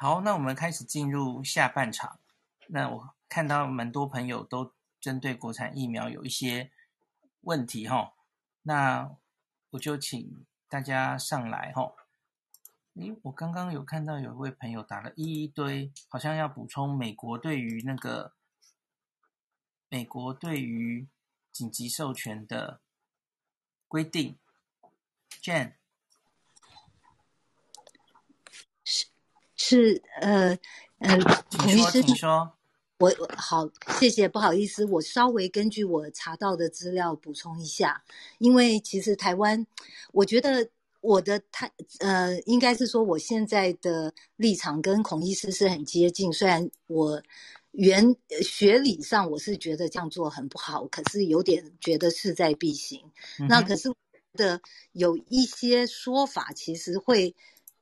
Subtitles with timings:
[0.00, 2.20] 好，那我们开始进入下半场。
[2.68, 6.70] 那我看到蛮多朋友都针对国产疫苗有一些
[7.40, 8.14] 问题哈，
[8.62, 9.10] 那
[9.70, 11.92] 我就请大家上来哈。
[12.94, 18.34] 诶，我刚刚有看到有一位朋友打了一堆，好像要补充美国对于那个
[19.88, 21.08] 美国对于
[21.50, 22.80] 紧急授权的
[23.88, 24.38] 规定。
[25.42, 25.72] Jane，
[29.58, 30.58] 是呃
[31.00, 31.16] 呃，
[31.66, 32.50] 你说你说，
[32.98, 33.68] 我好
[34.00, 38.02] 谢谢，不好意思，我稍微根据我查到的资料补充一下，
[38.38, 39.66] 因为其实台湾，
[40.12, 40.70] 我觉得。
[41.00, 46.32] 我的太呃，应该是说我现在的立场跟孔医师是很接近。
[46.32, 47.22] 虽然我
[47.70, 53.00] 原学理上我是觉得这样做很不好，可是有点觉得势在必行。
[53.38, 53.94] 嗯、那可是
[54.32, 57.32] 的有一些说法其实会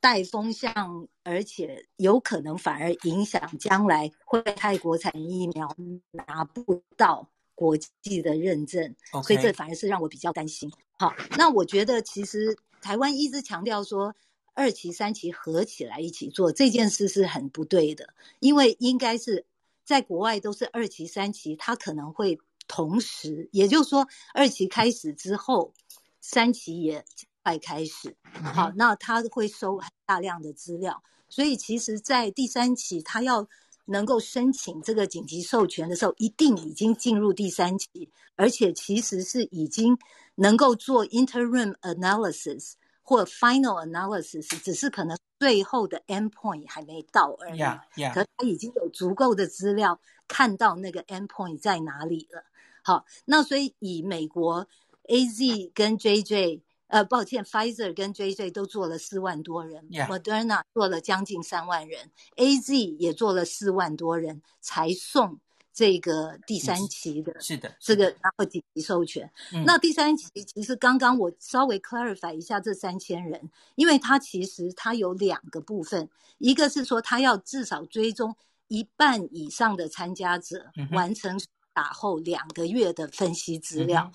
[0.07, 5.77] 带风向，而且有可能反而影响将来会泰国产疫苗
[6.13, 8.95] 拿不到国际的认证。
[9.25, 10.73] 所以这反而是让我比较担心。
[10.97, 12.57] 好，那我觉得其实。
[12.83, 14.15] 台湾一直强调说，
[14.55, 19.45] 二期、三期合起来一起做这件事是很不对的，因为应该是
[19.85, 25.73] 在国外都是二期、三期，它可能会同时，也就是说二期开始之后，
[26.21, 27.05] 三期也
[27.47, 28.17] 快开始。
[28.43, 33.49] 好，那他会收很大量的资料，所以其实，在第三期他要
[33.85, 39.97] 能够申请这个紧急授权的时候，一定已经进入第三期，而且其实是已经。
[40.39, 47.59] 能够做 interim analysis 或 final analysis，只是可能最后的 endpoint 还没到而已。
[47.59, 48.13] Yeah, yeah.
[48.13, 52.45] 可他已经有足够的资料看到那个 endpoint 在哪里了。
[52.83, 54.69] 好，那所以以美国
[55.05, 59.89] AZ 跟 JJ，呃，抱歉，Pfizer 跟 JJ 都做了四万多人.
[59.91, 65.41] Moderna 做了将近三万人，AZ 也做了四万多人才送。
[65.73, 69.31] 这个第三期的，是的，这个然后紧急授权。
[69.53, 78.35] 嗯、那第三期其实刚刚我稍微 clarify 一下这三千人，因为它其实它有两个部分，一个是说它要至少追踪
[78.69, 81.39] 一半以上的参加者完成
[81.75, 84.11] 打后两个月的分析资料。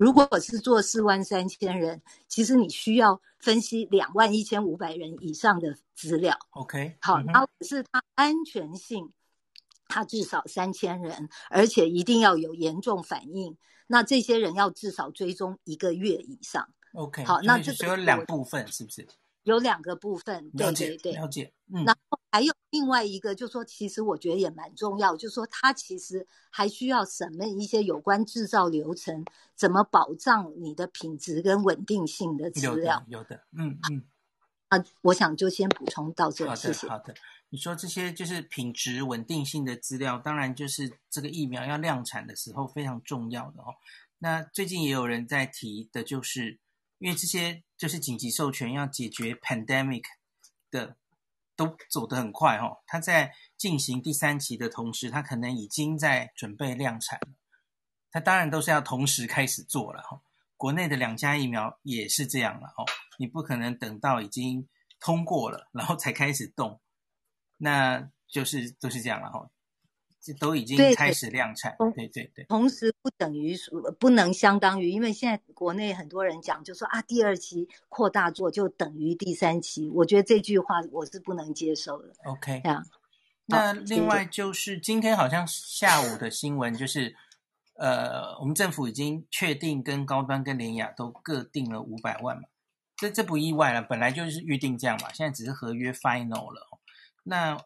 [0.00, 6.38] 如果我是做四万三千人，其实你需要分析两万一千五百人以上的资料。
[6.52, 9.12] OK，好，然后是它安全性。
[9.92, 13.58] 它至少三千人，而且一定要有严重反应。
[13.88, 16.72] 那这些人要至少追踪一个月以上。
[16.92, 19.04] OK，好，那这只有两部分，是不是？
[19.42, 21.52] 有两个部分，了解，对对对，了解。
[21.74, 29.24] 嗯，然后还有另外一个，就是说其实我觉得也蛮重要，就是说他其实还需要审问一些有关制造流程，
[29.56, 33.04] 怎么保障你的品质跟稳定性的资料。
[33.08, 34.04] 有的，有的，嗯嗯。
[34.68, 36.88] 啊我想就先补充到这里，好的，谢谢。
[36.88, 37.12] 好的。
[37.48, 43.74] 你说这些就是品质稳定性的资料，当然就是这个疫苗要量产的时候非常重要的哦。
[44.18, 46.60] 那最近也有人在提的，就是
[46.98, 50.04] 因为这些就是紧急授权要解决 pandemic
[50.70, 50.96] 的，
[51.60, 52.78] 都走得很快哦。
[52.86, 57.34] 他在进行第三期的同时，他可能已经在准备量产了。
[58.10, 60.22] 他当然都是要同时开始做了哈。
[60.56, 62.86] 国内的两家疫苗也是这样了哦，
[63.18, 64.66] 你不可能等到已经
[65.00, 66.80] 通过了，然后才开始动。
[67.58, 69.50] 那就是都是这样了哈，
[70.22, 72.44] 这都已经开始量产，对对，对。
[72.44, 73.56] 同时不等于
[73.98, 82.12] 不能相当于，因为现在国内很多人讲，就说啊，第二期扩大做就等于第三期，我觉得这句话我是不能接受的。
[82.24, 82.86] OK，这样。
[83.46, 87.16] 那另外就是今天好像下午的新闻就是，
[87.74, 92.42] 呃，我们政府已经确定跟高端跟联雅都各定了五百万嘛，
[92.96, 96.68] 这这不意外了，本来就是预定这样嘛，现在只是合约 final 了。
[97.24, 97.58] 那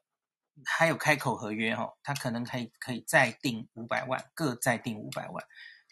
[0.65, 5.45] 还有开口合约哈，他可能可以可以再订五百万，各再订五百万。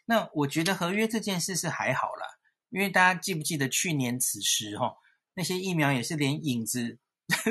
[0.05, 2.27] 那我觉得合约这件事是还好啦，
[2.71, 4.95] 因为大家记不记得去年此时哈，
[5.35, 6.99] 那些疫苗也是连影子，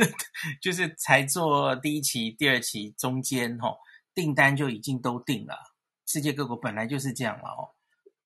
[0.62, 3.76] 就是才做第一期、第二期中间哈，
[4.14, 5.58] 订单就已经都订了。
[6.06, 7.76] 世界各国本来就是这样了哦。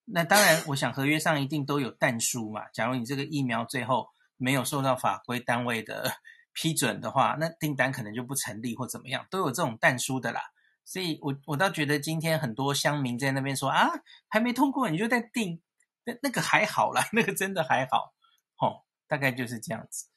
[0.06, 2.68] 那当然，我想合约上一定都有但书嘛。
[2.74, 4.08] 假如你这个疫苗最后
[4.38, 6.16] 没有受到法规单位的。
[6.56, 10.42] 批准的话，那订单可能就不成立或怎么样，都有这种但书的啦。
[10.84, 13.90] 所以我我倒觉得今天很多乡民在那边说啊，
[14.30, 15.62] 还没通过你就在订，
[16.06, 18.14] 那那个还好啦， 那个真的还好，
[18.60, 20.08] 哦，大概就是这样子。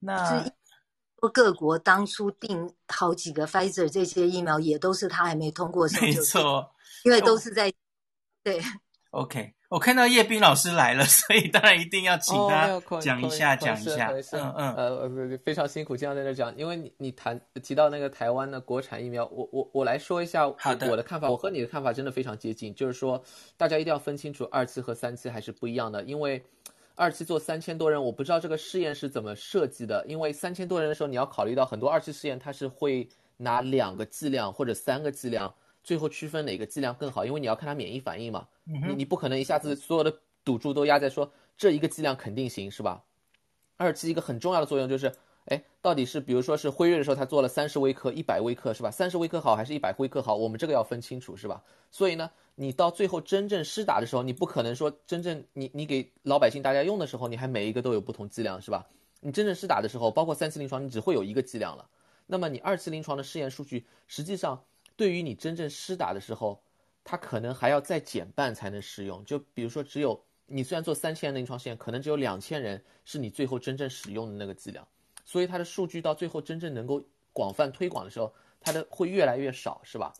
[0.00, 0.44] 那
[1.32, 6.74] 各国当初订好几个 Pfizer 这些疫苗，也都是他还没通过的时候就，没错，
[7.04, 7.72] 因为都是在、哦、
[8.42, 8.62] 对。
[9.10, 14.12] OK，我看到叶斌老师来了， 所以当然一定要请他讲一下，讲一下。
[14.34, 20.54] 嗯嗯，呃，非常辛苦，经常在这讲，因为你你谈提到那个台湾的国产疫苗，我我我来说一下我
[20.94, 21.30] 的看法。
[21.30, 23.22] 我和你的看法真的非常接近，就是说
[23.56, 26.44] 大家一定要分清楚二期和三期还是不一样的，因为
[26.94, 33.08] 二期做三千多人，我不知道这个试验是怎么设计的，因为三千多人的时候，你要考虑到很多二期试验它是会
[33.38, 35.54] 拿两个剂量或者三个剂量。
[35.88, 40.14] 最后区分哪个剂量更好，因为你要看它免疫反应嘛，你你不可能一下子所有的
[40.44, 43.02] 赌注都压在说这一个剂量肯定行，是吧？
[43.78, 45.10] 二期一个很重要的作用就是，
[45.46, 48.90] 哎，到底是比如说是辉瑞的时候，他做了三十微克、一百微克，是吧？
[48.90, 50.36] 三十微克好还是一百微克好？
[50.36, 51.64] 我们这个要分清楚，是吧？
[51.90, 58.86] 所以呢，你到最后真正施打的时候，你不可能说真正你你给老百姓大家用的时候，你还每一个都有不同剂量，是吧？
[59.20, 61.88] 你真正施打的时候，包括三期临床，你只会有一个剂量了。
[62.26, 64.62] 那么你二期临床的试验数据，实际上。
[64.98, 66.60] 对于你真正施打的时候，
[67.04, 69.24] 它可能还要再减半才能适用。
[69.24, 74.84] 就比如说，只有你虽然做三千人临床试验，可能只有两千人是你最后真正使用的那个剂量，
[75.24, 77.00] 所以它的数据到最后真正能够
[77.32, 80.12] 广泛推广的时候，它的会越来越少，是吧？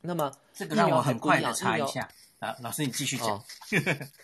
[0.00, 2.08] 那么这个让我很快的查一下
[2.38, 3.36] 啊，老师你继续讲。
[3.36, 3.44] 哦、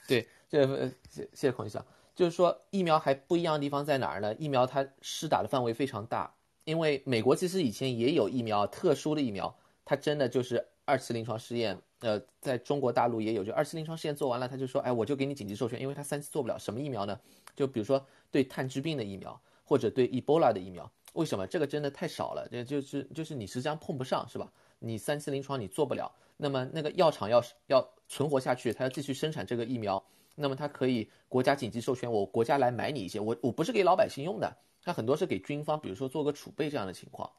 [0.08, 1.84] 对，这谢谢谢孔医生，
[2.14, 4.34] 就是说疫苗还不一样的地方在哪儿呢？
[4.36, 6.34] 疫苗它施打的范围非常大，
[6.64, 9.54] 因为美国其实以前也有疫苗，特殊的疫苗。
[9.84, 16.58] 他真的就是二期临床试验，呃，在中国大陆也有，就二期临床试验做完了，他就说，哎，我就给你紧急授权，因为他三期做不了。
[16.58, 17.18] 什么疫苗呢？
[17.54, 20.90] 就比如说对炭疽病的疫苗，或者对 Ebola 的疫苗。
[21.12, 21.46] 为什么？
[21.46, 24.52] 这个真的太少了，这就是就是你实际上碰不上，是吧？
[24.80, 30.04] 你三期临床你做不了，那么那个药厂要要存活下去，他要继续生产这个疫苗，
[30.34, 37.30] 那么他可以国家紧急授权，我国家来买你一些，我我不是给老百姓用的，他很多是给军方，比如说做个储备这样的情况，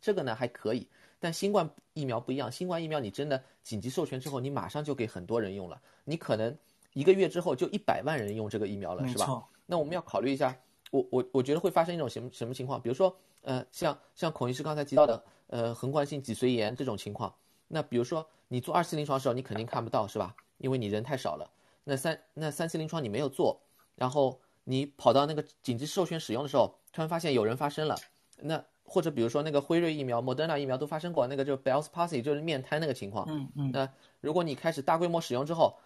[0.00, 0.88] 这个呢还可以。
[1.26, 6.56] 但新冠疫苗不一样，新冠疫苗你真的紧急授权之后，你马上就给很多人用了，你可能
[6.92, 9.44] 一个月之后就一百万人用这个疫苗了，是吧？
[9.66, 10.56] 那我们要考虑一下，
[10.92, 12.80] 我我我觉得会发生一种什么什么情况？
[12.80, 13.12] 比如说，
[13.42, 17.34] 呃，像像孔医师刚才提到的，呃，横贯性脊髓炎这种情况，
[17.66, 20.32] 那比如说你做二期临床的时候，你肯定看不到，是吧？
[20.58, 21.50] 因为你人太少了。
[21.82, 23.60] 那三那三期临床你没有做，
[23.96, 27.96] 然后你跑到那个紧急授权使用的时候，突然发现有人发生了，
[28.36, 28.64] 那。
[28.86, 33.26] 或者比如说那个辉瑞疫苗、莫德纳疫苗都发生过那个就是 Bell's palsy 就是面瘫那个情况。
[33.28, 33.70] 嗯嗯。
[33.72, 33.88] 那
[34.20, 35.76] 如果你开始大规模使用之后，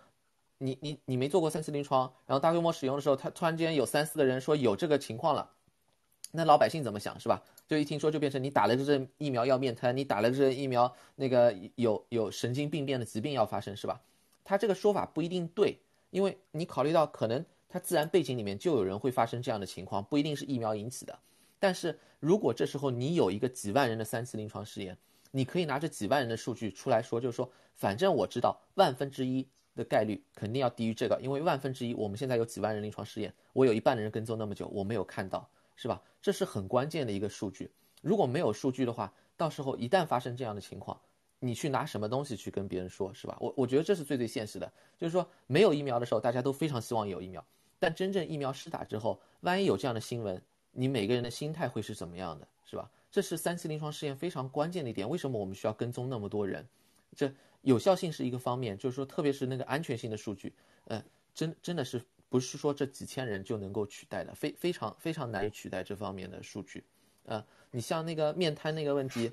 [0.58, 5.50] 你你你没做过三期临床，然后大规模使用的时候，他突然间有三四个人说有这个情况了，
[6.32, 7.43] 那老百姓怎么想是吧？
[7.67, 14.00] 就一听说就变成你打了这针疫苗要面瘫，你打了这针疫苗那个有有神经病变的疾病要发生是吧？
[14.44, 15.79] 他这个说法不一定对，
[16.11, 21.19] 因为你考虑到可能他自然背景里面就有人会发生这样的情况，不一定是疫苗引起的。
[21.61, 24.99] 但是如果这时候你有一个几万人的三期临床试验，
[25.31, 29.47] 你可以拿着几万人的数据出来说，就是说，反正我知道万分之一
[29.77, 36.03] 的概率肯定要低于这个，因为万分之一我们现在有几万人临床试验，我有一半的人跟踪那么久，我没有看到，是吧？
[36.21, 37.71] 这是很关键的一个数据。
[38.03, 40.99] 如果没有数据的话，到时候一旦发生这样的情况，
[41.39, 43.37] 你去拿什么东西去跟别人说，是吧？
[43.39, 47.45] 我我觉得这是最最现实的，就是说没有疫苗的时候，大家都非常希望有疫苗，
[47.79, 50.43] 但真正疫苗施打之后，万一有这样的新闻。
[50.72, 52.90] 你每个人的心态会是怎么样的，是吧？
[53.11, 55.08] 这是三期临床试验非常关键的一点。
[55.08, 56.64] 为什么我们需要跟踪那么多人？
[57.17, 57.32] 这
[57.62, 61.02] 有效性是一个方面，就是说，特别是那个安全性的数据，呃，
[61.34, 66.84] 真真的是不是说这几千人就能够取代的，非非常非常难以取代这方面的数据。
[67.25, 69.32] 呃，你像那个面瘫那个问题，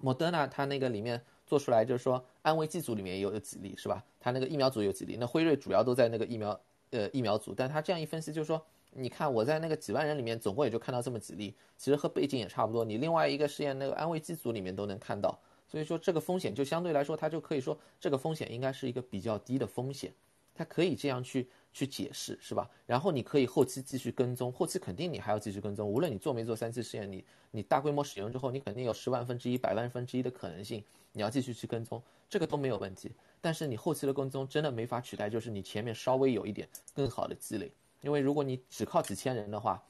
[0.00, 4.04] 莫德纳它那个里面做出来就是说安慰剂组里面也有几例，是吧？
[4.18, 8.60] 它那个疫苗组有几例，那辉瑞主要都在那个疫苗呃疫苗组，但他这样一分析就是说。
[8.94, 12.84] 你看我在那个几万人里面，总共也就看到这么几例，其实和背景也差不多。
[12.84, 20.12] 你另外一个试验那个安慰剂组里面都能看到，所以说这个风险就相对来说，它就可以说这个风险应该是一个比较低的风险，
[20.54, 22.70] 它可以这样去去解释，是吧？
[22.84, 33.10] 然后你可以后期继续跟踪，后期肯定你还要继续跟踪，无论你做没做三期试验，你你大规模使用之后，你肯定有十万分之一、百万分之一的可能性，你要继续去跟踪，这个都没有问题。
[33.40, 37.72] 但是你后期的跟踪真的没法取代，就是你前面稍微有一点更好的积累。
[38.02, 39.82] 因为如果你只靠几千人的话，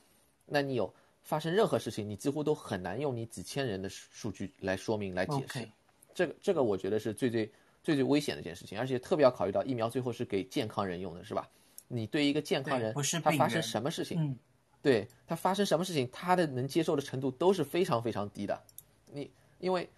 [0.47, 0.93] 那你有
[1.23, 5.69] 发生任何事情，你几乎都很难用你几千人的数据来说明来解释。
[6.15, 7.51] 这个这个我觉得是最最
[7.83, 11.49] 最最危险的一件事情，而且特别要考虑到疫苗最后是给健康人用的，是吧？
[11.89, 14.37] 你对一个健康人，他发生什么事情，嗯、
[14.83, 18.63] 对他发生什么事情，他的能接受的程度都是非常非常低的。
[19.07, 19.89] 你因为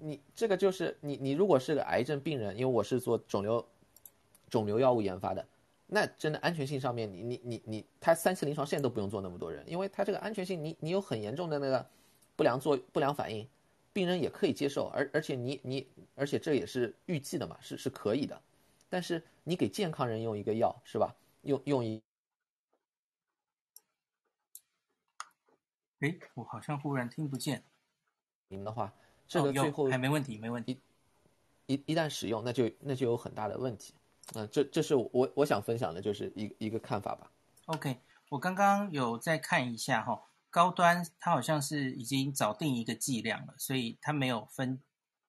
[0.00, 3.66] 你这个就是你你如果是个癌症病人，因为我是做肿瘤
[4.50, 5.46] 肿瘤药物研发的。
[5.94, 11.86] 那真的安全性上面，你你你你，他三期临床试验都不用做那么多人，因为他这个安全性，你你有很严重的那个
[12.34, 13.46] 不良作不良反应，
[13.92, 18.40] 病人也可以接受，而而且你你而且这也是预计的嘛，是是可以的，
[18.88, 21.14] 但是你给健康人用一个药是吧？
[21.42, 22.00] 用用一，
[26.00, 27.62] 哎，我好像忽然听不见。
[28.48, 28.90] 您的话，
[29.28, 30.80] 这个最后、哦、还没问题，没问题。
[31.66, 33.92] 一一旦使用，那就那就有很大的问题。
[34.34, 37.30] 嗯，这这是我我想分享的，就是一一个看法吧。
[37.66, 38.00] OK，
[38.30, 44.82] 我刚刚有再看一下哈，高端它好像是已经早定一个剂量了，所以它没有分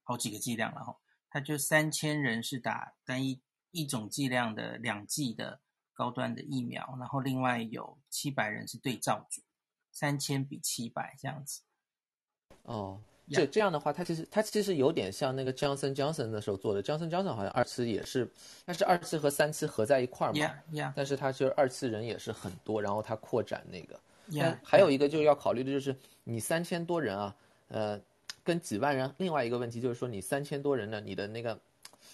[0.04, 0.98] 好几个剂量了哈，
[1.30, 5.60] 它就三千人是打单一一种剂量的两剂的
[5.94, 9.42] 高端的疫苗，然后另外有七百人是对照组，
[9.92, 11.62] 三千比七百这样子。
[12.62, 13.02] 哦。
[13.30, 18.30] 这这样的话，它其实它其实有点像那个 Johnson Johnson 的时候做的，Johnson Johnson 好像二期也是，
[18.66, 20.94] 但是二期和三期合在一块儿嘛，yeah, yeah.
[20.96, 24.00] 但是它就是二次人也是很多，然后它扩展那个。
[24.30, 27.36] Yeah, 还有一个就是要考虑的就是你三千多人啊，
[27.68, 28.00] 呃，
[28.44, 31.60] 跟几万人，另外一个问题就是说你三千多人呢，你的那个，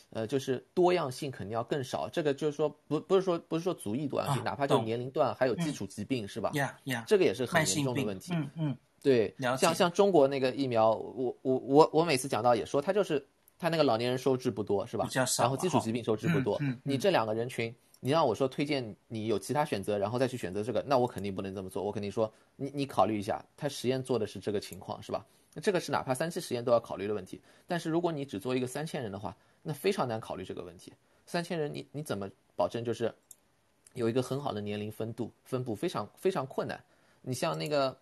[0.10, 2.10] 呃，就是多样性肯定要更少。
[2.10, 7.06] 这个就是说不不是说不是说族裔多样性，哪怕就年龄段还有基础疾病、嗯、是吧？Yeah, yeah.
[7.06, 8.34] 这个也是很严重的问题。
[8.34, 8.78] 嗯嗯。
[9.02, 13.26] 对，像像中国那个疫苗，我我我我每次讲到也说，他就是
[13.58, 15.08] 他那个老年人收治不多，是吧？
[15.40, 16.58] 然后基础疾病收治不多。
[16.62, 21.82] 嗯嗯、你这两个人群，你让我说推荐你有其他选择，然后再去选择这个，那我肯定不能这么做。
[21.82, 25.26] 我肯定说，你你考虑一下，他实验做的是这个情况，是吧？
[25.54, 27.42] 那这个是哪怕三期实验都要考虑的问题。
[27.66, 30.92] 但是如果你只做一个三千人的话，那非常难考虑这个问题。
[31.26, 33.14] 三千人，你你怎么保证就是
[33.94, 35.74] 有一个很好的年龄分度分布？
[35.74, 36.78] 非常非常困难。
[37.22, 37.98] 你像那个。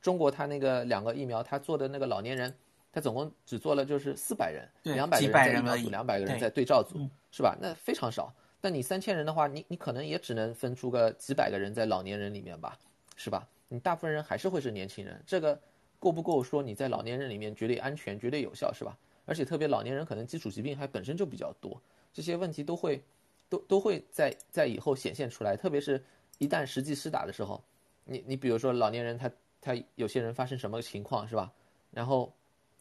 [0.00, 2.54] 中国他那个两个疫苗，他做的那个老年人，
[2.92, 7.56] 他总共只做了就是四百人，两百个人在疫苗组，两百个人在对照组，是吧？
[7.60, 8.32] 那非常少。
[8.60, 12.78] 但你三千人的话，你你可能也只能分出个几百个人在老年人里面吧，
[13.16, 13.46] 是吧？
[13.68, 15.60] 你大部分人还是会是年轻人，这个
[15.98, 18.96] 够不够说你在老年人里面绝对安全、绝对有效，是吧？
[19.26, 21.80] 而且特别老年人可能基础疾病还本身就比较多，
[22.12, 23.02] 这些问题都会
[23.48, 26.02] 都都会在在以后显现出来，特别是
[26.38, 27.62] 一旦实际施打的时候，
[28.04, 29.30] 你你比如说老年人他。
[29.60, 31.52] 他有些人发生什么情况是吧？
[31.90, 32.32] 然后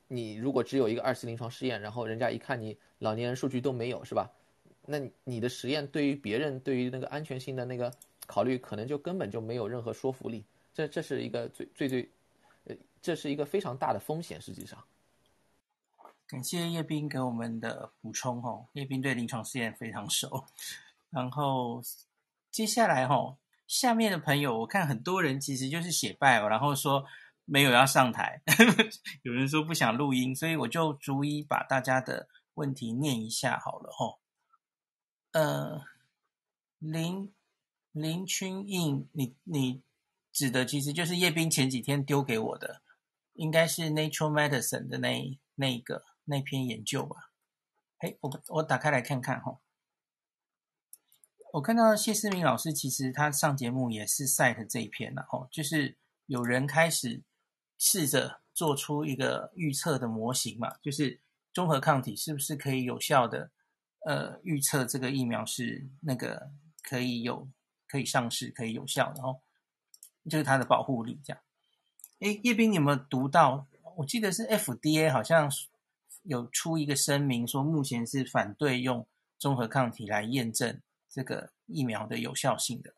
[0.07, 4.29] 你如果只有一个二期临床试验，然后人家一看你老年人数据都没有是吧？
[4.86, 7.91] 那你的实验对于别人对于那个安全性的那个
[8.25, 10.46] 考虑，可能就根本就没有任何说服力。
[10.74, 12.10] 这这是一个最最最，
[12.65, 14.39] 呃，这是一个非常大的风险。
[14.39, 14.81] 实际上，
[16.27, 18.65] 感谢叶斌给我们的补充哦。
[18.74, 20.46] 叶斌对临床试验非常熟。
[21.10, 21.81] 然后
[22.51, 23.36] 接下来哈。
[23.68, 27.06] 下面的朋友，我看很多人其实就是写拜哦，然后说
[27.46, 28.42] 没有要上台，
[29.24, 34.20] 有人说不想录音，所以我就逐一把大家的问题念一下好了吼。
[35.34, 35.84] 呃，
[36.80, 37.34] 林
[37.92, 39.84] 林群印，你你
[40.32, 42.82] 指的其实就是叶斌前几天丢给我的，
[43.34, 47.32] 应该是 Nature Medicine 的那那个那篇研究吧？
[47.98, 49.60] 哎，我我打开来看看吼。
[51.58, 55.98] 我看到谢思明老师，其实他上节目也是 cite 这一篇了哦，就是
[56.28, 57.24] 有人开始
[57.80, 61.20] 试着做出一个预测的模型嘛，就是
[61.52, 63.50] 中和抗体是不是可以有效的
[64.06, 66.52] 呃预测这个疫苗是那个
[66.84, 67.48] 可以有
[67.88, 69.42] 可以上市可以有效，然后
[70.30, 71.42] 就是它的保护力这样。
[72.20, 73.66] 诶，叶斌，你有没有读到？
[73.96, 75.52] 我记得是 FDA 好像
[76.22, 79.08] 有出一个声明说，目前是反对用
[79.40, 80.80] 中和抗体来验证。
[81.18, 82.94] 这个疫苗的有效性的，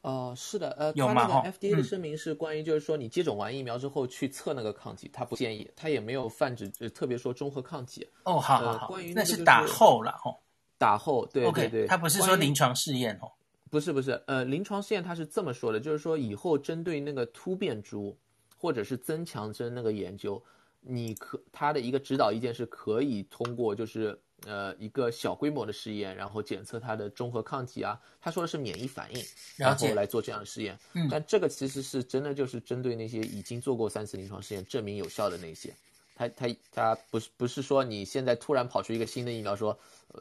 [0.00, 1.26] 哦、呃，是的，呃，有吗？
[1.26, 8.08] 他那个 FDA 的声明是关于，就是说你接种完疫苗之后去测那个抗体，他不建议，他也没有泛指，就特别说中和抗体。
[8.24, 10.34] 哦，好好好，呃、关于那，是，打后了哈，
[10.78, 13.30] 打后，对对对，他不是说临床试验哦，
[13.68, 18.16] 不是不是，呃，临床试验他是这么说的，就是说以后针对那个突变株
[18.56, 20.42] 或者是增强针那个研究，
[20.80, 24.18] 你可他的一个指导意见是可以通过，就是。
[24.50, 29.24] 呃，一个小规模的试验，然后检测它的中和抗体啊，他说的是免疫反应，
[29.56, 30.76] 然后来做这样的试验。
[30.94, 35.72] 嗯，但这个其实是真的，就是针对那些已经做过三次临床试验证明有效的那些。
[36.16, 39.78] 他他他不是不是说你现在突然跑出一个新的疫苗说，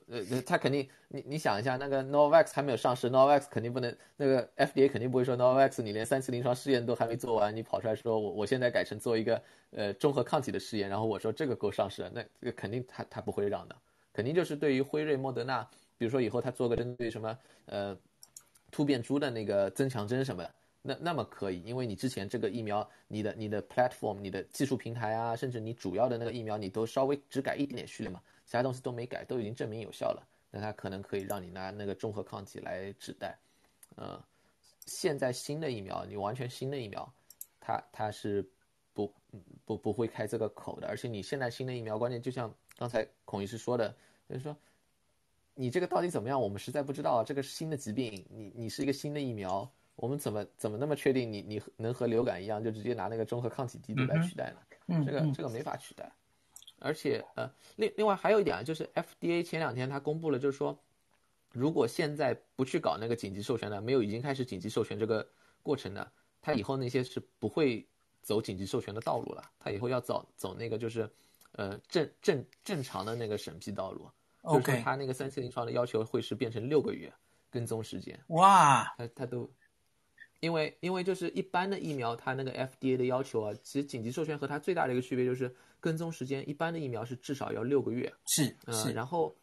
[0.07, 13.75] 呃呃，他肯定你你想一下，那个 Novavax 还没有上市，Novavax 肯定不能，那个 FDA 肯定不会说 Novavax 你连三次临床试验都还没做完，你跑出来说我我现在改成做一个呃中和抗体的试验，然后我说这个够上市了，那这个肯定他他不会让的。
[14.19, 15.65] 肯定就是对于辉瑞、莫德纳，
[15.97, 17.97] 比如说以后他做个针对什么呃
[18.69, 33.39] 突变株的那个增强针什么的，那那么可以，因为你之前这个疫苗，你的你的 platform、你的技术平台啊，甚至你主要的那个疫苗，你都稍微只改一点点序列嘛，其他东西都没改，都已经证明有效了，那它可能可以让你拿那个中和抗体来指代。
[33.95, 34.21] 呃，
[34.85, 37.09] 现在新的疫苗，你完全新的疫苗，
[37.61, 38.45] 它它是
[38.93, 39.09] 不
[39.63, 43.93] 不不会开这个口的，而且你现在新的疫苗，关键就像刚才孔医师说的。
[44.29, 44.55] 就是说，
[45.55, 46.39] 你这个到底怎么样？
[46.39, 54.57] 我们实在不知道，这个是新的疾病，你你是一个新的疫苗，我们怎么怎么那么确定你你能和流感一样，就直接拿那个中和抗体滴滴来取代呢？
[54.85, 56.11] 嗯，这个这个没法取代。
[56.77, 60.77] 而且呃，另另外还有一点啊，就是 FDA 前两天他公布了，就是说，
[61.51, 65.27] 如果现在不去搞那个紧急授权的，没有已经开始紧急授权这个
[65.63, 67.83] 过程的，他以后那些是不会
[68.21, 71.09] 走紧急授权的道路了，他以后要走走那个就是，
[71.53, 74.09] 呃正正正常的那个审批道路。
[74.41, 74.59] Okay.
[74.59, 77.13] 就是说他那个三期临床的要求会是变成六个月
[77.49, 78.19] 跟踪时间。
[78.27, 79.49] 哇，他他都，
[80.39, 85.55] 因为因为就是一般的疫苗，它那个 FDA 的要求啊，其实紧急授权和它最大的一个区别就是。
[85.81, 89.33] 跟踪时间，一般的疫苗是至少要六个月，是是、呃，然后，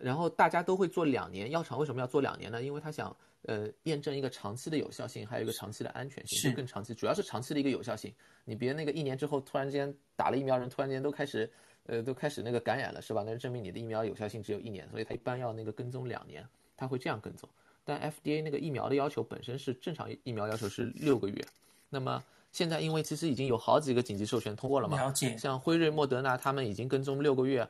[0.00, 1.50] 然后大家都会做两年。
[1.50, 2.62] 药厂为什么要做两年呢？
[2.62, 8.12] 因为他想，呃，验证一个长期的有效性，还有一个长期的安全性，是就更长期，主要是长期的一个有效性。
[8.44, 11.50] 你别那个一年之后突然间打了疫苗人突然间都开始，
[11.86, 13.22] 呃，都开始那个感染了，是吧？
[13.24, 16.44] 那就证明你的疫苗有效性只有一年，所以他一般要那个跟踪两年，
[16.76, 17.48] 他会这样跟踪。
[17.84, 21.44] 但 FDA 那个疫苗的要求本身是正常疫苗要求是六个月，
[21.88, 22.22] 那么。
[22.52, 25.36] 现在因为其实已经有好几个紧急授权通过了嘛，了解。
[25.38, 27.64] 像辉瑞、莫德纳他们已经跟踪六个月，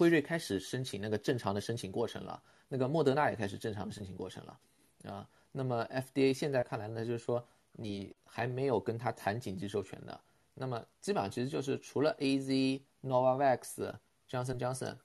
[0.00, 4.58] 辉瑞开始申请那个正常的申请过程了，那个莫德纳也开始正常的申请过程了，
[5.04, 10.18] 啊，那么 FDA 现在看来呢，就是说你还没有跟他谈紧急授权的，
[10.54, 13.94] 那么基本上其实就是除了 AZ、Novavax、
[14.26, 14.96] Johnson Johnson。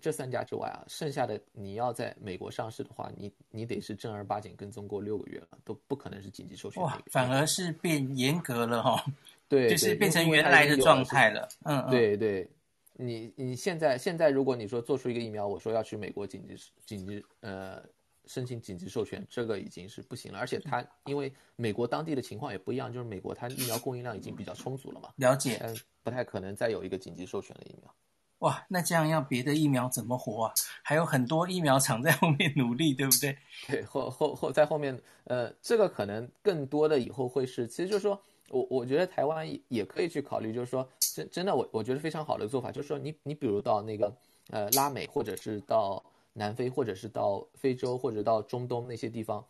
[0.00, 6.82] 这三家之外啊，剩下的你要在美国上市的话，你你得是正儿八经跟踪过六个月了，都不可能是紧急授权。
[6.82, 9.12] 哇，反而是变严格了哈、哦，
[9.48, 11.46] 对，就是变成原来的状态了。
[11.64, 12.50] 嗯，嗯，对对，
[12.94, 17.82] 你你现在现在如果你说做出一个疫苗，我说要去美国紧急紧急呃
[18.26, 20.38] 申请紧急授权，这个已经是不行了。
[20.38, 27.94] 而且它因为美国当地的情况也不一样，就是美国它疫苗供应量已经比较充足了嘛，了解，但不太可能再有一个紧急授权的疫苗。
[28.38, 30.54] 哇，那这样要别的疫苗怎么活啊？
[30.82, 33.36] 还有很多疫苗厂在后面努力，对不对？
[33.68, 44.12] 对，后后后在后面，呃，这个可能更多的以后会是，其实就是说我我觉得台湾也可以去考虑，就是说真真的我我觉得非常好的做法，就是说你你比如到那个
[44.50, 49.44] 呃拉美，或者是到南非，或者是到非洲，或者到中东那些地方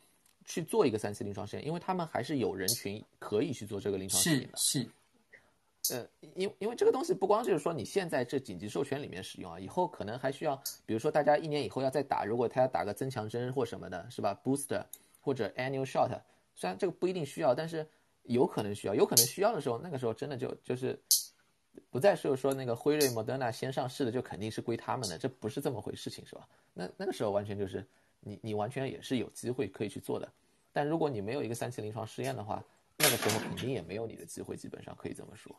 [0.44, 4.56] 去做一个三期临床试验，因为他们还是有人群可以去做这个临床试验的。
[4.56, 4.88] 是是。
[5.90, 6.06] 呃，
[6.36, 10.54] 因因为这个东西不光就是说你现在这紧急授权里面使用啊，以后可能还需要，
[10.86, 14.84] 比如说大家一年以后要再打，如果他要打个增强针或什么的，是吧？Booster
[15.20, 16.20] 或者 Annual Shot，
[16.54, 17.84] 虽然这个不一定需要，但是
[18.22, 20.96] 有可能需要，有可能需要的时候，那个时候真的就就是
[21.90, 26.48] 不再是说那个辉瑞、莫德纳先上市的就肯定是归他们的，这不是这么回事情，是吧？
[26.74, 27.86] 那那个时候完全就是
[28.20, 30.30] 你你完全也是有机会可以去做的，
[30.72, 32.62] 但如果你没有一个三期临床试验的话，
[32.98, 35.54] 那个时候肯定也没有你的机会，基本上可以这么说。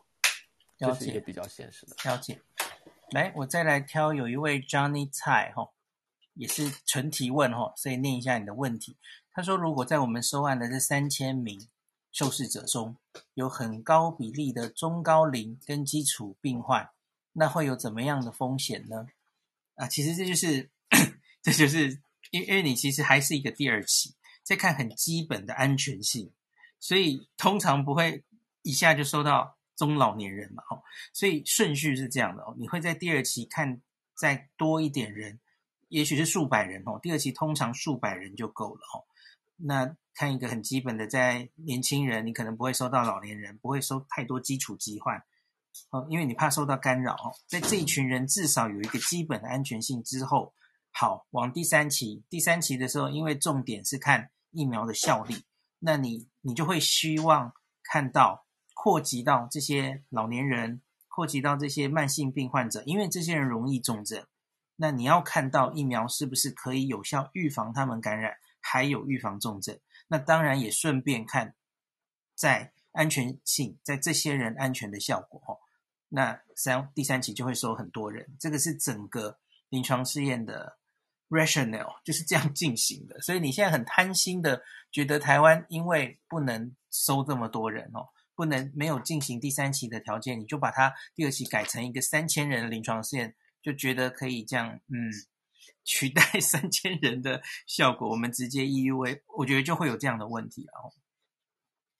[0.76, 1.94] 这是一个比较现实的。
[2.04, 2.40] 了解，
[3.10, 5.70] 来，我再来挑，有一位 Johnny 蔡哈，
[6.34, 8.96] 也是纯提问哈，所以念一下你的问题。
[9.32, 11.68] 他说，如果在我们收案的这三千名
[12.14, 12.96] 受试者中，
[13.34, 16.88] 有很高比例的中高龄跟基础病患，
[17.34, 19.06] 那会有怎么样的风险呢？
[19.74, 20.70] 啊，其实这就是，
[21.42, 22.00] 这就是
[22.30, 26.32] 因为因为你其实还是一个第二期，在看很基本的安全性，
[26.80, 28.24] 所以通常不会
[28.62, 29.58] 一下就收到。
[29.76, 30.80] 中老年人嘛，哦，
[31.12, 32.54] 所以顺序是这样的哦。
[32.56, 33.82] 你会在第二期看
[34.16, 35.40] 再多一点人，
[35.88, 36.96] 也许是数百人哦。
[37.02, 39.02] 第二期通常数百人就够了哦。
[39.56, 45.16] 那看一个很基本的，在年轻人，你可能不会收到老年人，不会收太多基础疾患
[45.90, 47.16] 哦，因为你怕受到干扰。
[47.46, 50.54] 在这一群人至少有一个基本的安全性之后，
[50.92, 52.22] 好，往第三期。
[52.28, 55.44] 第三期的时候，因为重点是看疫苗的效力，
[55.78, 58.42] 那你你就会希望看到。
[58.76, 64.26] 扩及到这些老年人，扩及到这些慢性病患者，因为这些人容易重症。
[64.76, 69.78] 那你要看到疫苗是不是可以有效预防他们感染，还有预防重症。
[70.08, 71.54] 那当然也顺便看
[72.34, 75.42] 在安全性，在这些人安全的效果。
[75.46, 75.60] 哦，
[76.08, 80.78] 那三第三期就会收很多人，这个是整个临床试验的
[81.28, 83.20] rationale 就是这样进行的。
[83.20, 88.08] 所以你现在很贪心的觉得台湾因为不能收这么多人哦。
[88.36, 95.06] 不能没有进行第三期的条件，你就把它第二期改成一个三千人的临床试验，就觉得可以这样，嗯，
[95.84, 100.92] 取代 三千人的效果，我们直接 EUA，我觉得就会有这样的问题，然后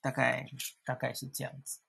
[0.00, 0.48] 大概
[0.84, 1.80] 大概是这样子。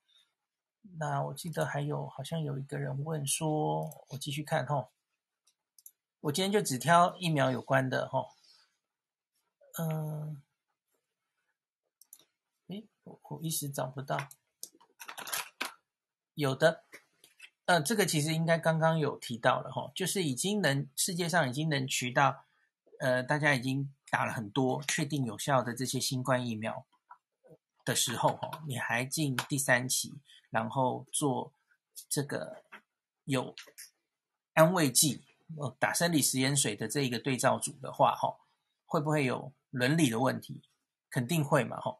[0.98, 4.90] 那我记得还有好像有一个人问说，我继续看哈，
[6.22, 8.28] 我今天就只挑疫苗有关的哈，
[9.80, 10.42] 嗯。
[12.68, 14.18] 诶，我我一时找不到，
[16.34, 16.84] 有的，
[17.66, 22.46] 呃，这个其实应该刚刚有提到了哈，就是已经能世界上已经能渠道，
[23.00, 26.86] 呃，大家已经打了很多确定有效的这些新冠疫苗
[27.84, 30.14] 的时候哈，你还进第三期，
[30.52, 31.54] 然后做
[32.08, 32.64] 这个
[33.24, 33.56] 有
[34.54, 35.26] 安慰剂，
[35.58, 38.38] 呃，打生理食盐水的这一个对照组的话哈，
[38.86, 40.62] 会不会有伦理的问题？
[41.10, 41.98] 肯定会嘛哈。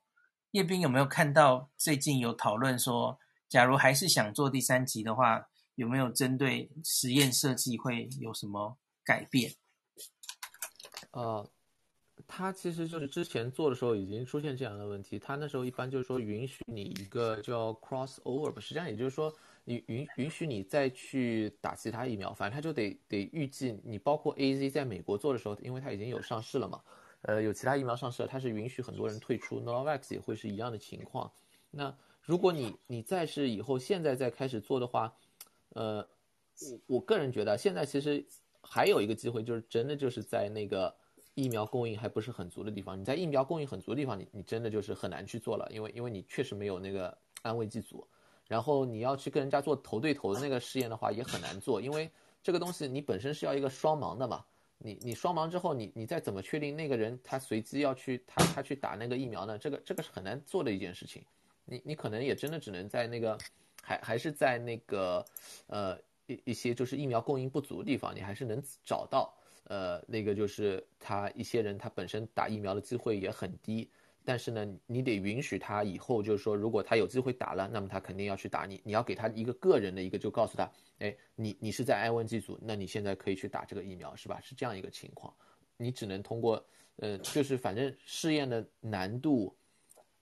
[0.52, 5.48] 叶斌有没有看到最近有讨论说，假如还是想做第三期的话？
[5.76, 9.52] 有没有针对实验设计会有什么改变？
[11.12, 11.48] 呃，
[12.28, 15.18] 他其实就是之前做的时候已经出现这样的问题。
[15.20, 19.34] 他那时候一般就是说允许你一个叫 cross over，实际上也就是说
[19.64, 26.82] 你允允许你再去打其他疫苗，反正他就得得预计你包括 AZ 在美国做的时候，因为它已经有上市了嘛，
[27.22, 29.62] 呃，有其他疫苗上市了，它是允许很多人退出。
[29.62, 31.32] Novavax 也会是一样的情况。
[31.72, 35.16] 那如果你你再是以后现在再开始做的话，
[35.76, 36.08] 呃，
[36.88, 38.26] 我我个人觉得，现在其实
[38.62, 40.96] 还有一个机会，就是真的就是在那个
[41.34, 42.98] 疫苗供应还不是很足的地方。
[42.98, 48.08] 你在疫苗供应很足的地方，你你真的就是很难去做了，因为因为你确实没有那个安慰剂组，
[48.48, 52.10] 然后你要去跟人家做头对头的那个试验的话，也很难做，因为
[52.42, 54.46] 这个东西你本身是要一个双盲的嘛。
[54.78, 59.58] 你你双盲之后，你你再怎么确定那个人他随机要去他他去打那个疫苗呢？
[59.58, 61.22] 这个这个是很难做的一件事情。
[61.66, 63.38] 你你可能也真的只能在那个。
[63.86, 65.24] 还还是在那个，
[65.68, 65.96] 呃
[66.26, 69.32] 一一些就是疫苗供应不足的地方，你还是能找到，
[69.66, 73.88] 呃那个就是他一些人他本身打疫苗的机会也很低，
[74.24, 84.40] 但是呢，你得允许他以后就是说，如果他有机会打了，那么他肯定要去打你，你要给他一个个人的一个，就告诉他，哎，你你是在安慰剂组，那你现在可以去打这个疫苗，是吧？
[84.42, 85.32] 是这样一个情况，
[85.78, 89.56] 你只能通过，呃，就是反正试验的难度。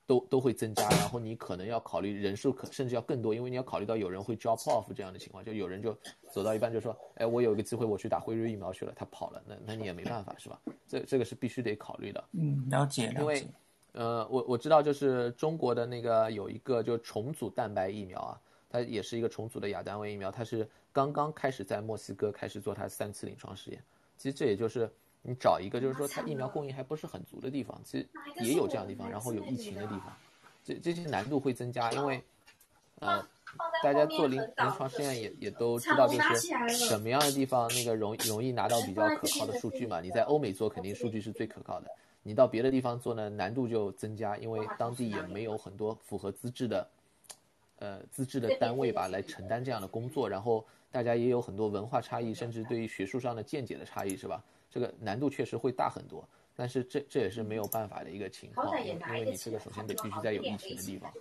[0.06, 5.98] 都都会增加，然后你可能要考虑人数可甚至要更多，因为你要考虑到有人会 drop off 这样的情况，就有人就
[6.32, 10.60] 走到一半就说，哎，我有一个机会我去打辉瑞疫苗去了，他跑了，那那你也没办法是吧？
[10.88, 12.24] 这这个是必须得考虑的。
[12.34, 13.08] 嗯，了解。
[13.08, 13.20] 了解。
[13.20, 13.48] 因为，
[13.94, 23.84] 呃，我我知道就是中国的那个有一个就重组蛋白疫苗啊，它也是一个重组的亚单位疫苗，它是刚刚开始在墨西哥开始做它三次临床试验，
[24.18, 24.92] 其实这也就是。
[25.26, 28.08] 你找一个就是说它疫苗供应还不是很足的地方，其实
[28.42, 30.14] 也有这样的地方，然后有疫情的地方，
[30.66, 32.22] 这这些难度会增加，因为，
[33.00, 33.26] 呃，
[33.82, 40.02] 大家做临临床试验也也都知道，就是什么样的地方那个容容易拿到比较可靠的数据嘛。
[40.02, 41.88] 你在欧美做肯定数据是最可靠的，
[42.22, 46.90] 你到别的地方做呢，难度就增加，因为当地也没有很多符合资质的，
[47.80, 54.44] 呃，资质的单位吧来承担这样的工作，然后大家也有很多文化差异，甚至对于学术上的见解的差异，是吧？
[54.74, 61.14] 这个难度确实会大很多，但是这这也是没有办法的一个情况，因为你这个首先得必须在有疫情的地方，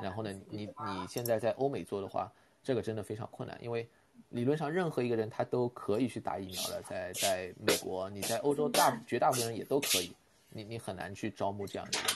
[0.00, 2.30] 然后呢，你你现在在欧美做的话，
[2.62, 3.88] 这个真的非常困难，因为
[4.28, 10.12] 理论上任何一个人他都可以去打疫苗的，在在美国，你在欧洲大绝大部分人也都可以，
[10.50, 12.08] 你你很难去招募这样的人。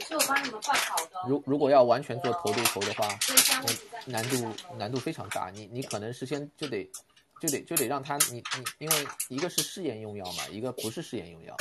[0.00, 1.28] 是我帮你们换好的。
[1.28, 3.08] 如如果要完全做头对头的话，
[4.04, 6.90] 难度难度非常大，你你可能事先就得。
[7.40, 11.56] 就得就得让他你你，因为一个是试验用药嘛，一个不是试验用药，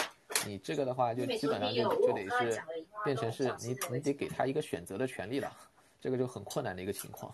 [0.46, 2.62] 你这个的话就基本上就就得是
[3.06, 5.56] 变成是你你得给他一个选择的权利了，
[6.02, 7.34] 这个就很困难的一个情况。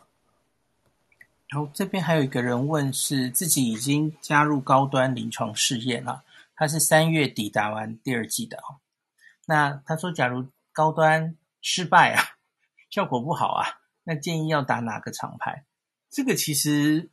[1.48, 6.24] 然后这边还有一个人问，是自己已经加入高端临床试验了，
[6.56, 8.82] 他是三月底打完第二季的哦。
[9.46, 12.36] 那他说，假如高端失败啊，
[12.90, 15.64] 效果不好啊，那建议要打哪个厂牌？
[16.10, 17.10] 这个其实。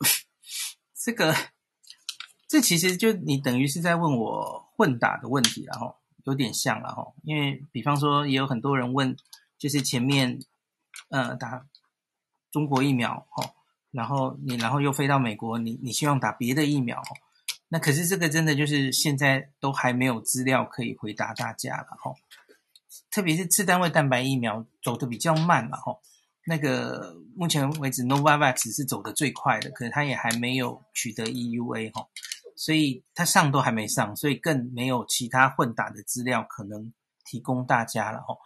[1.03, 1.35] 这个，
[2.47, 7.15] 这其实就你等于是在问我混打的问题，然后有点像了哈。
[7.23, 9.17] 因为比方说，也有很多人问，
[9.57, 10.39] 就是前面
[11.09, 11.67] 呃打
[12.51, 13.55] 中国疫苗哈，
[13.91, 17.03] 然后你然后又飞到美国，你你希望打别的疫苗，
[17.69, 22.13] 那可是这个真的就是现在都还没有资料可以回答大家了哈。
[23.11, 25.99] 特别是次单位蛋白疫苗走得比较慢嘛哈。
[26.47, 32.09] 那个目前为止，Novavax 是走得最快的，可是它也还没有取得 EUA 哈，
[32.57, 36.93] 所以它上都还没上，所以更没有其他混打的资料可能
[37.25, 38.37] 提供大家了哈。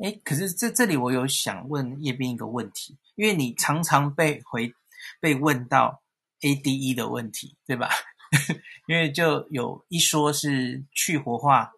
[0.00, 4.72] 诶，可是这这里我有想问叶斌一个问题，因为你常常被回
[5.20, 6.02] 被问到
[6.40, 7.90] ADE 的问题，对吧？
[8.86, 11.72] 因为就有一说是去活化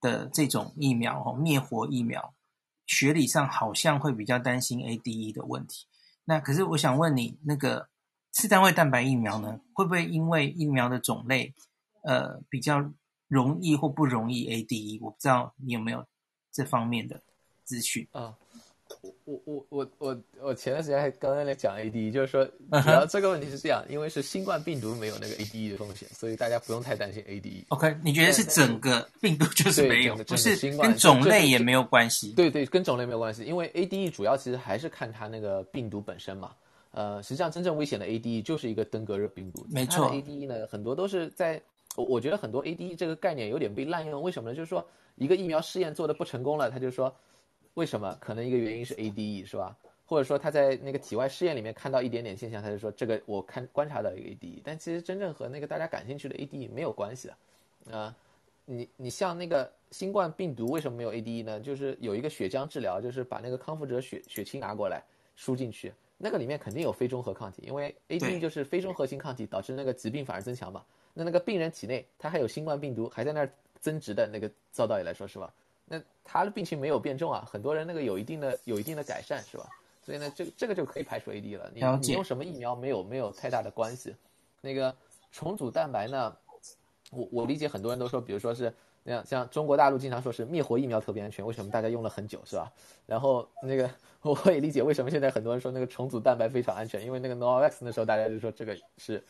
[0.00, 2.35] 的这种疫苗哦，灭活疫苗。
[2.86, 5.86] 学理上好像会比较担心 ADE 的问题，
[6.24, 7.88] 那可是我想问你，那个
[8.30, 11.54] 次单位蛋白疫苗呢，会不会因为疫苗的种类，
[12.02, 12.92] 呃，比较
[13.28, 15.00] 容易或不容易 ADE？
[15.02, 16.06] 我不知道你有没有
[16.52, 17.22] 这方面的
[17.64, 18.06] 资讯。
[18.12, 18.36] 啊，
[19.24, 27.64] 我我我我我前段时间还刚刚在讲 ADE，就是说主要这个问题是这样，因为是新冠病毒没有那个 ADE 的风险，所以大家不用太担心 ADE。
[27.68, 32.32] OK，你觉得是整个病毒就是没有，不是跟种类也没有关系？
[32.32, 36.52] 对对，跟种类没有关系，因为 ADE 主要其实还是看它那个病毒本身嘛。
[36.92, 39.66] 呃，实际上真正危险的 ADE 就是一个登革热病毒。
[39.68, 41.60] 没错，ADE 呢很多都是在，
[41.94, 44.56] 我我觉得很多 ADE 这个概念有点被滥用，为什么呢？
[44.56, 47.14] 就是说一个疫苗试验做的不成功了，他就说。
[47.76, 48.16] 为什么？
[48.20, 49.76] 可能一个原因是 ADE 是吧？
[50.06, 57.34] 或者说他在那个体外试验里面看到一点点现象，他就说这个我看观察到一个 ADE，但其实真正和那个大家感兴趣的 ADE 没有关系的。
[57.34, 58.16] 啊、呃，
[58.64, 61.60] 你你像那个新冠病毒为什么没有 ADE 呢？
[61.60, 65.02] 就是有一个血浆治疗，就是把那个康复者血血清拿过来
[65.34, 70.82] 输进去，那个里面肯定有非中和抗体，因为 ADE 就是非中和型抗体导致那个疾病反而增强嘛。
[71.12, 75.52] 那那个病人体内他还有新冠病毒还在那儿增殖的那个，照道理来说是吧？
[75.86, 79.68] 那他的病情没有变重啊，很多人那个有一定的有一定的改善是吧？
[80.04, 81.70] 所以呢，这这个就可以排除 AD 了。
[81.74, 84.14] 你你用什么疫苗没有没有太大的关系。
[84.60, 84.94] 那个
[85.32, 86.36] 重组蛋白呢，
[87.10, 88.72] 我我理解很多人都说，比如说是
[89.02, 92.72] 那样，像中国大陆经常说是灭活疫苗特别安全，为什么大家用了很久是吧？
[93.06, 93.90] 然后那个
[94.22, 99.22] 我也理解为什么现在很多人说那个重组蛋白非常安全，因为那个 Novavax 那时候大家就说这个是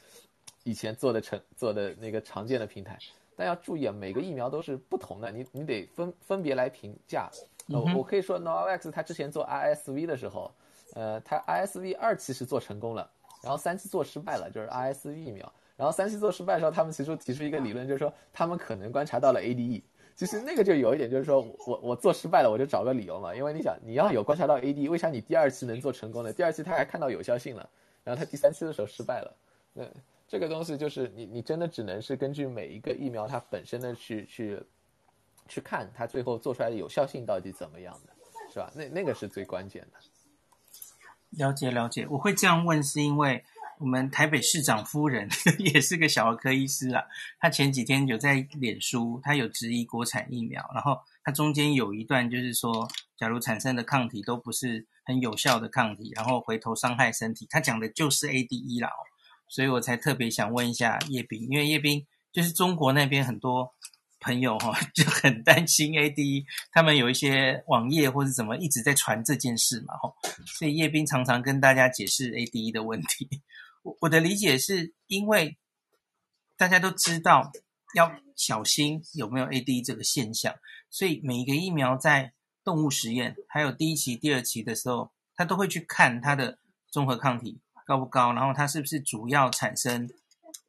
[0.64, 2.98] 以前做的成做的那个常见的平台。
[3.36, 7.30] 但要注意啊，每个疫苗都是不同的，你你得分分别来评价。
[7.68, 10.50] 呃，我可以说 Novavax 它之前做 RSV 的时候，
[10.94, 13.10] 呃，它 RSV 二期是做成功了，
[13.42, 15.52] 然后三期做失败了，就是 RSV 疫苗。
[15.76, 19.82] 然后三期做失败的时候，他们提出提出一个理论，就是说他们可能观察到了 ADE。
[20.14, 23.34] 其实那个就有一点，就是说我我做失败了，我就找个理由嘛。
[23.34, 26.32] 因为你想，你要有观察到 ADE，为啥你第二期能做成功呢？
[26.32, 27.68] 第二期他还看到有效性了，
[28.02, 29.36] 然后他第三期的时候失败了，
[29.74, 29.84] 那。
[30.28, 34.60] 这个东西就是你，你真的只能是根据每一个疫苗它本身的去去
[35.48, 38.12] 去看它最后做出来的有效性到底怎么样的，
[38.52, 38.70] 是吧？
[38.74, 39.98] 那那个是最关键的。
[41.30, 43.44] 了解了解，我会这样问是因为
[43.78, 47.06] 我们台北市长夫人 也是个小儿科医师啦，
[47.38, 58.90] 她前几天有在脸书，她有质疑国产疫苗，然后她中间有一段就是说，假如产生的抗体都不是很有效的抗体，然后回头伤害身体，她讲的就是 ADE 啦。
[59.48, 63.72] 所以我才特别想问一下叶斌，因为叶斌就是中国那边很多
[64.20, 70.12] 朋友哈，就很担心 ADE，他们有一些网页或者怎么一直在传这件事嘛哈，
[70.46, 73.42] 所以叶斌常常跟大家解释 ADE 的问题。
[73.82, 75.56] 我我的理解是因为
[76.56, 77.52] 大家都知道
[77.94, 80.54] 要小心有没有 ADE 这个现象，
[80.90, 82.32] 所以每一个疫苗在
[82.64, 86.58] 动物实验还有第一期、第二期的时候，他都会去看它的
[86.90, 87.60] 综合抗体。
[87.86, 88.32] 高不高？
[88.32, 90.10] 然后它是不是主要产生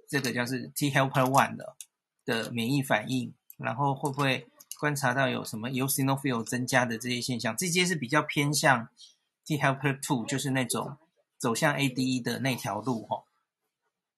[0.07, 1.75] 这个叫是 T helper one 的
[2.23, 3.33] 的免疫反应？
[3.57, 4.47] 然后会不会
[4.79, 7.57] 观察到有什么 eosinophil 增加的这些现象？
[7.57, 8.87] 这些是比较偏向
[9.43, 10.97] T helper two，就是那种
[11.39, 13.23] 走向 ADE 的那条路哈。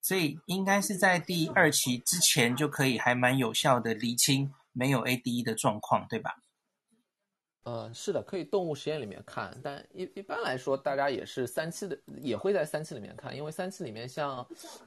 [0.02, 6.42] 所以应该是在第二期之前就可以还蛮有效的厘清没有 ADE 的状况，对吧？
[7.64, 14.38] 呃，是的，可以动物实验里面看，但一一般来说，大家也是三期的，也会在三期里面看，因为三期里面像，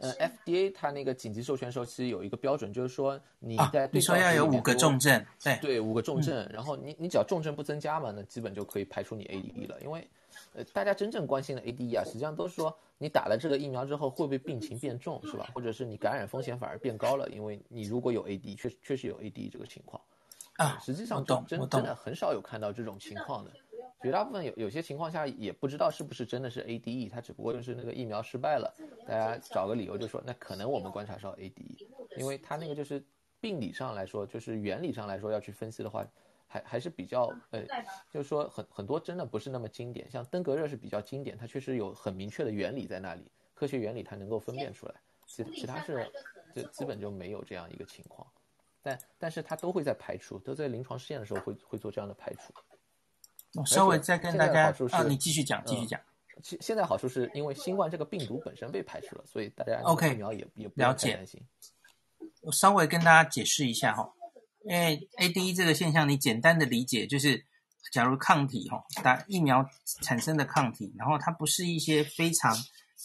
[0.01, 10.09] 呃，FDA 它那个紧急授权时候其实有一个标准，就是说你在对、啊、你说要有五个重症，对对，五个重症，嗯、然后你你只要重症不增加嘛，那基本就可以排除你 ADE 了，因为，
[10.55, 15.51] 呃，大家真正关心的 ADE 啊，实际上都是说你打了这个疫苗之后会不会病情变重，是吧？
[15.55, 20.03] 或者是你感染风险反而变高了，因为你如果有 ADE，确确实有 ADE 这个情况。
[20.57, 23.51] 啊，实际上真真真的很少有看到这种情况的，
[24.03, 28.75] 绝大部分有有些情况下也不知道是不是真的是 ADE，它只不过就是那个疫苗失败了，
[29.07, 31.87] 大家找个理由就说那可能我们观察到 ADE，
[32.19, 33.03] 因为它那个就是
[33.41, 36.07] 病理上来说，就是原理上来说要去分析的话，
[36.47, 37.65] 还还是比较呃，
[38.11, 44.95] 就是说很很多真的不是那么经典，像登革热是比较经典，它确实有很明确的原理在那里，科学原理它能够分辨出来，
[45.27, 46.07] 其其他是
[46.55, 48.27] 就基本就没有这样一个情况。
[48.83, 52.53] 但但是它都会在排除，都在临床试验的时候会会做这样的排除。
[53.55, 56.01] 我稍微再跟大家啊，你继续讲，继续讲。
[56.43, 61.41] 现现在好处是因为新冠这个病毒本身被排除了，所以大家 OK 疫苗也也不要太担心。
[62.41, 64.11] 我稍微跟大家解释一下哈，
[64.65, 67.45] 因为 ADE 这个现象，你简单的理解就是，
[67.93, 69.69] 假如抗体哈打疫苗
[70.01, 72.57] 产生的抗体，然后它不是一些非常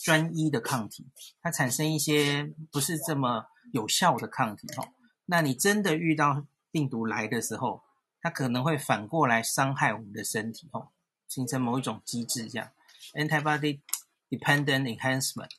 [0.02, 1.06] 专一的抗体，
[1.42, 4.88] 它产生一些不是这么有效的抗体哈。
[5.28, 7.84] 那你真的遇到病毒来的时候，
[8.22, 10.90] 它可能会反过来伤害我们的身体哦，
[11.28, 12.72] 形成某一种机制，这样
[13.14, 13.82] antibody
[14.30, 15.52] dependent enhancement。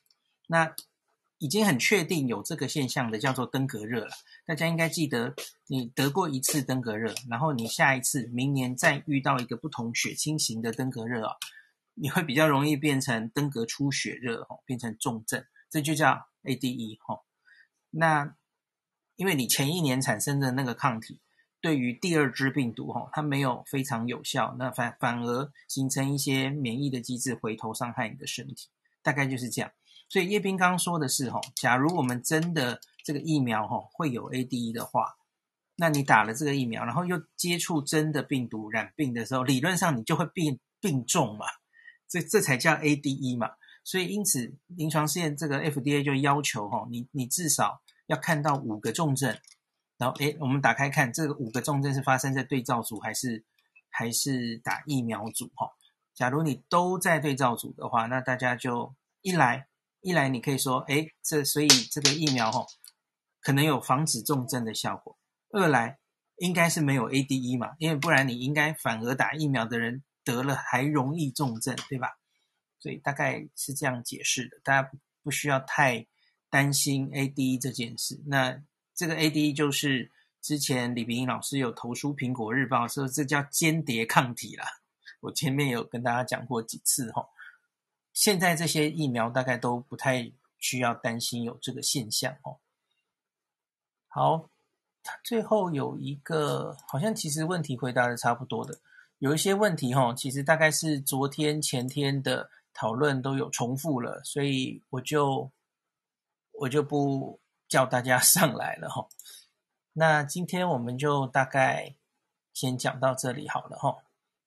[0.47, 0.75] 那
[1.37, 4.11] 已经很确定有这个现象的叫做登革热了。
[4.45, 5.33] 大家应该记得，
[5.67, 11.35] 你得过一次登革热，然后你下一次明年再遇到一个不同血清型的登革热啊，
[11.93, 17.21] 你会比较容易变成登革出血热哦，变成重症，这就叫 ADE 哈。
[17.91, 18.35] 那
[19.19, 21.19] 因为你前一年产生的那个抗体，
[21.59, 28.69] 对于第二支病毒哈，它没有非常有效，那反反而形成一些免疫的机制回头伤害你的身体，
[29.03, 29.69] 大概就是这样。
[30.07, 35.17] 所以叶斌刚刚说的是哈，假如我们真的这个疫苗哈会有 ADE 的话，
[35.75, 41.45] 那你打了这个疫苗，然后又接触真的病毒染病的时候，理论上你就会病病重嘛，
[42.07, 43.49] 这这才叫 ADE 嘛。
[43.83, 49.37] 所以因此临床试验这个 FDA 就要求哈，你你至少要看到五个重症，
[49.97, 53.45] 然后诶，我们打开看这个五个重症是发生在对照组还是
[53.89, 55.69] 还是打疫苗组哈？
[56.15, 59.67] 假如你都在对照组的话，那大家就一来。
[60.01, 62.65] 一来你可以说，哎，这所以这个疫苗吼，
[63.41, 65.17] 可能有防止重症的效果；
[65.51, 65.99] 二来
[66.37, 72.17] 应该是没有 ADE 嘛，因为不然你应该反而打疫苗的人得了还容易重症，对吧？
[72.79, 74.89] 所以大概是这样解释的，大家
[75.21, 76.07] 不需要太
[76.49, 78.19] 担心 ADE 这件事。
[78.25, 78.61] 那
[78.95, 84.65] 这个 A D 就是之前李炳英老师有投书《苹果日报》说这叫间谍抗体啦，
[85.21, 87.29] 我前面有跟大家讲过几次吼。
[88.13, 92.57] 现在这些疫苗大概都不太需要担心有这个现象哦。
[94.07, 94.49] 好，
[95.23, 98.79] 最后有一个好像其实问题回答的差不多的，
[99.19, 105.49] 有一些问题哈，其实大概是昨天前天的讨论都有重复了，所以我就
[106.61, 109.07] 我就不叫大家 上来了哈。
[109.93, 111.95] 那今天我们就大概
[112.53, 113.97] 先讲到这里好了哈。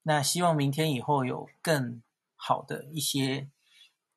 [0.03, 2.03] 那希望明天以后有更
[2.37, 3.51] 好的一些。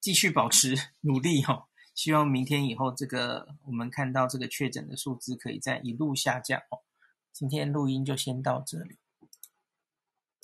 [0.01, 6.83] 继续保持 努力哈，希望明天以后这个我们看到这个确诊的数字可以再一路下降哦。
[7.31, 8.99] 今天录音就先到这里。